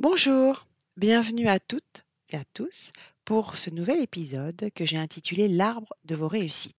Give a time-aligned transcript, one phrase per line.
[0.00, 0.66] Bonjour,
[0.96, 2.90] bienvenue à toutes et à tous
[3.26, 6.74] pour ce nouvel épisode que j'ai intitulé L'arbre de vos réussites.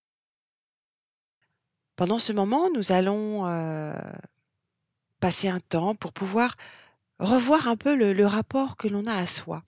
[1.95, 3.93] Pendant ce moment, nous allons euh,
[5.19, 6.55] passer un temps pour pouvoir
[7.19, 9.63] revoir un peu le, rapport que l'on a à soi.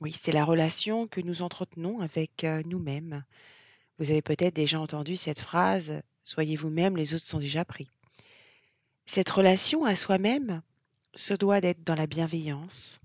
[0.00, 3.22] Oui, c'est la relation que nous entretenons avec euh, nous-mêmes.
[4.00, 7.88] Vous avez peut-être déjà entendu cette phrase Soyez vous-même, les autres sont déjà pris.
[9.06, 10.62] Cette relation à soi-même
[11.14, 13.00] se doit d'être dans la bienveillance,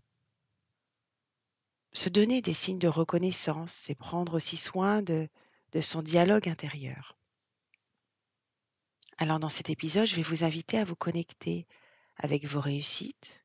[1.94, 5.30] se donner des signes de reconnaissance et prendre aussi soin de,
[5.72, 7.18] de son dialogue intérieur.
[9.18, 11.68] Alors dans cet épisode, je vais vous inviter à vous connecter
[12.18, 13.44] avec vos réussites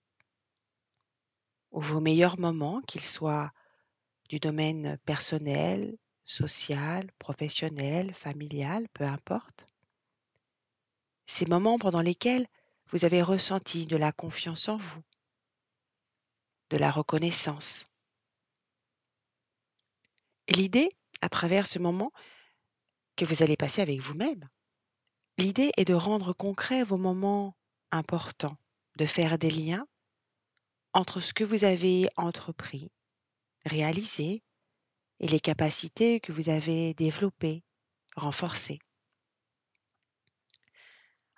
[1.71, 3.53] ou vos meilleurs moments, qu'ils soient
[4.29, 9.67] du domaine personnel, social, professionnel, familial, peu importe.
[11.27, 12.47] Ces moments pendant lesquels
[12.91, 15.03] vous avez ressenti de la confiance en vous,
[16.71, 17.87] de la reconnaissance.
[20.49, 22.13] L'idée, à travers ce moment
[23.17, 24.49] que vous allez passer avec vous-même,
[25.39, 27.57] l'idée est de rendre concret vos moments
[27.93, 28.57] importants,
[28.97, 29.87] de faire des liens
[30.93, 32.91] entre ce que vous avez entrepris,
[33.65, 34.43] réalisé,
[35.21, 37.63] et les capacités que vous avez développées,
[38.17, 38.81] renforcées.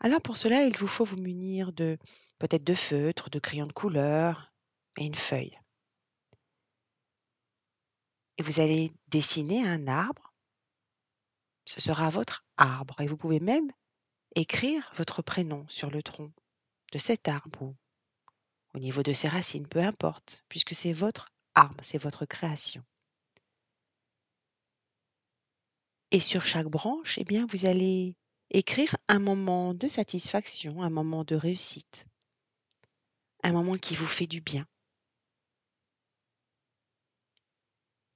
[0.05, 1.97] Alors pour cela, il vous faut vous munir de
[2.39, 4.53] peut-être de feutres, de crayons de couleur
[4.97, 5.56] et une feuille.
[8.36, 10.34] Et vous allez dessiner un arbre.
[11.67, 13.70] Ce sera votre arbre et vous pouvez même
[14.34, 16.33] écrire votre prénom sur le tronc
[16.91, 17.77] de cet arbre ou
[18.75, 22.83] au niveau de ses racines, peu importe, puisque c'est votre arbre, c'est votre création.
[26.11, 28.17] Et sur chaque branche, eh bien, vous allez
[28.53, 32.07] écrire un moment de satisfaction, un moment de réussite,
[33.42, 34.67] un moment qui vous fait du bien.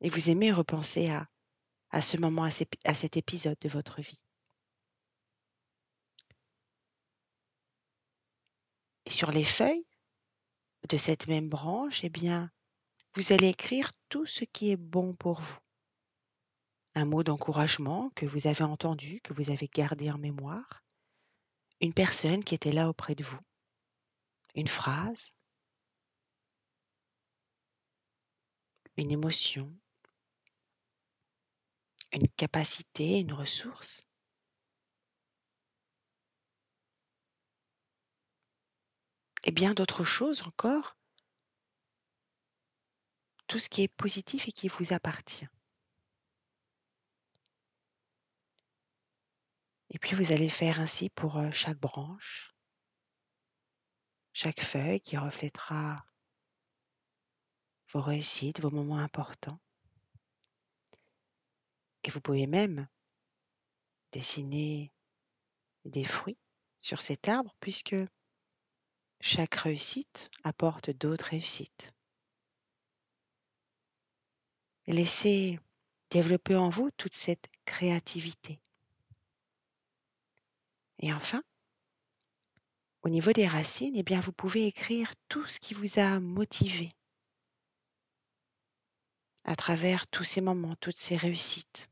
[0.03, 4.21] Et vous aimez repenser à, ce moment, à cet épisode de votre vie.
[9.07, 9.87] Et sur les feuilles
[10.91, 12.51] de cette même branche, eh bien,
[13.15, 15.59] vous allez écrire tout ce qui est bon pour vous.
[16.97, 20.83] Un mot d'encouragement que vous avez entendu, que vous avez gardé en mémoire?
[21.83, 23.39] Une personne qui était là auprès de vous?
[24.55, 25.29] Une phrase?
[28.97, 29.71] Une émotion?
[32.13, 34.09] Une capacité, une ressource?
[39.45, 40.97] Et bien d'autres choses encore?
[43.49, 45.47] Tout ce qui est positif et qui vous appartient.
[49.97, 52.55] Et puis vous allez faire ainsi pour chaque branche,
[54.35, 55.97] chaque feuille qui reflètera
[57.93, 59.59] vos réussites, vos moments importants.
[62.05, 62.87] Et vous pouvez même
[64.13, 64.93] dessiner
[65.87, 66.37] des fruits
[66.79, 67.97] sur cet arbre puisque
[69.23, 71.95] chaque réussite apporte d'autres réussites.
[74.89, 75.59] Laissez
[76.11, 78.61] développer en vous toute cette créativité.
[80.99, 81.43] Et enfin,
[83.03, 86.91] au niveau des racines, eh bien, vous pouvez écrire tout ce qui vous a motivé
[89.45, 91.89] à travers tous ces moments, toutes ces réussites.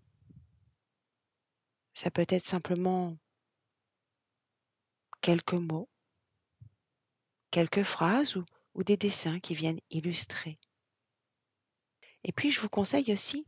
[1.92, 3.16] Ça peut être simplement
[5.20, 5.88] quelques mots,
[7.52, 8.44] quelques phrases ou,
[8.74, 10.58] ou des dessins qui viennent illustrer.
[12.24, 13.46] Et puis, je vous conseille aussi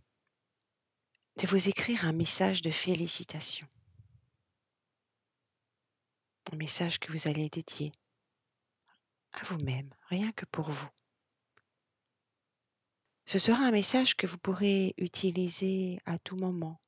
[1.38, 3.66] de vous écrire un message de félicitations.
[6.52, 7.92] Un message que vous allez dédier
[9.32, 10.88] à vous-même, rien que pour vous.
[13.26, 16.80] Ce sera un message que vous pourrez utiliser à tout moment,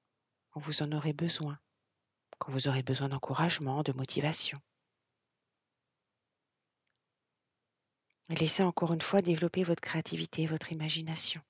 [0.51, 1.59] quand vous en aurez besoin,
[2.39, 4.61] quand vous aurez besoin d'encouragement, de motivation.
[8.31, 11.43] Laissez encore une fois développer votre créativité, votre imagination.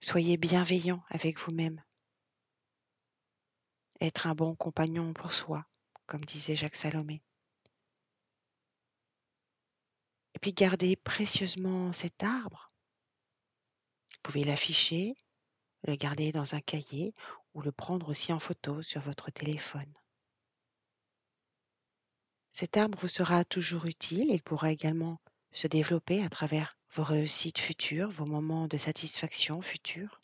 [0.00, 1.82] Soyez bienveillant avec vous-même.
[4.00, 5.66] Être un bon compagnon pour soi,
[6.06, 7.22] comme disait Jacques Salomé.
[10.34, 12.72] Et puis gardez précieusement cet arbre.
[14.12, 15.14] Vous pouvez l'afficher,
[15.86, 17.14] le garder dans un cahier
[17.54, 19.92] ou le prendre aussi en photo sur votre téléphone.
[22.50, 24.30] Cet arbre vous sera toujours utile.
[24.30, 25.20] Il pourra également
[25.52, 30.22] se développer à travers vos réussites futures, vos moments de satisfaction futurs.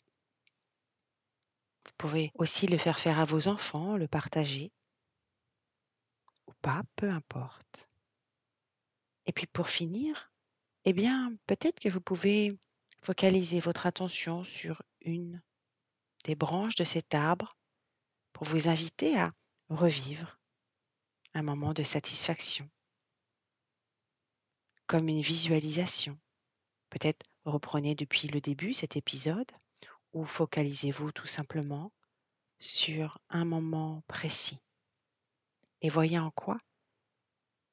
[1.85, 4.71] Vous pouvez aussi le faire faire à vos enfants, le partager
[6.61, 7.89] pas, peu importe.
[9.25, 10.31] Et puis pour finir,
[10.85, 12.57] Eh bien, peut-être que vous pouvez
[13.03, 15.41] focaliser votre attention sur une
[16.23, 17.55] des branches de cet arbre
[18.33, 19.31] pour vous inviter à
[19.69, 20.39] revivre
[21.33, 22.69] un moment de satisfaction,
[24.87, 26.19] comme une visualisation.
[26.89, 29.51] Peut-être reprenez depuis le début cet épisode
[30.13, 31.91] ou focalisez-vous tout simplement
[32.59, 34.59] sur un moment précis
[35.81, 36.57] et voyez en quoi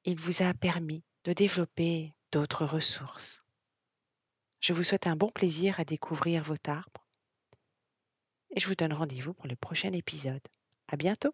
[0.05, 3.45] il vous a permis de développer d'autres ressources.
[4.61, 7.05] Je vous souhaite un bon plaisir à découvrir votre arbre
[8.55, 10.41] et je vous donne rendez-vous pour le prochain épisode.
[10.87, 11.31] À bientôt!